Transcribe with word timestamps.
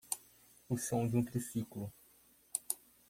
O 0.67 0.77
som 0.79 1.05
de 1.07 1.15
um 1.15 1.21
triciclo 1.23 1.93